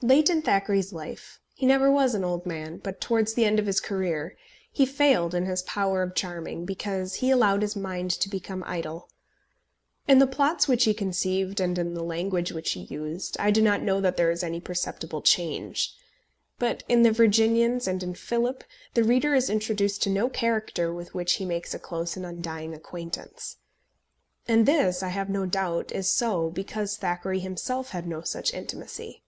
Late 0.00 0.30
in 0.30 0.40
Thackeray's 0.40 0.94
life, 0.94 1.38
he 1.54 1.66
never 1.66 1.90
was 1.90 2.14
an 2.14 2.24
old 2.24 2.46
man, 2.46 2.78
but 2.78 3.02
towards 3.02 3.34
the 3.34 3.44
end 3.44 3.58
of 3.58 3.66
his 3.66 3.80
career, 3.80 4.34
he 4.72 4.86
failed 4.86 5.34
in 5.34 5.44
his 5.44 5.60
power 5.64 6.02
of 6.02 6.14
charming, 6.14 6.64
because 6.64 7.16
he 7.16 7.28
allowed 7.30 7.60
his 7.60 7.76
mind 7.76 8.10
to 8.12 8.30
become 8.30 8.64
idle. 8.66 9.10
In 10.08 10.20
the 10.20 10.26
plots 10.26 10.66
which 10.68 10.84
he 10.84 10.94
conceived, 10.94 11.60
and 11.60 11.76
in 11.78 11.92
the 11.92 12.02
language 12.02 12.50
which 12.50 12.70
he 12.72 12.80
used, 12.84 13.36
I 13.38 13.50
do 13.50 13.60
not 13.60 13.82
know 13.82 14.00
that 14.00 14.16
there 14.16 14.30
is 14.30 14.42
any 14.42 14.58
perceptible 14.58 15.20
change; 15.20 15.94
but 16.58 16.82
in 16.88 17.02
The 17.02 17.12
Virginians 17.12 17.86
and 17.86 18.02
in 18.02 18.14
Philip 18.14 18.64
the 18.94 19.04
reader 19.04 19.34
is 19.34 19.50
introduced 19.50 20.02
to 20.04 20.08
no 20.08 20.30
character 20.30 20.94
with 20.94 21.12
which 21.12 21.34
he 21.34 21.44
makes 21.44 21.74
a 21.74 21.78
close 21.78 22.16
and 22.16 22.24
undying 22.24 22.72
acquaintance. 22.72 23.58
And 24.48 24.64
this, 24.64 25.02
I 25.02 25.08
have 25.08 25.28
no 25.28 25.44
doubt, 25.44 25.92
is 25.92 26.08
so 26.08 26.48
because 26.48 26.96
Thackeray 26.96 27.40
himself 27.40 27.90
had 27.90 28.06
no 28.08 28.22
such 28.22 28.54
intimacy. 28.54 29.22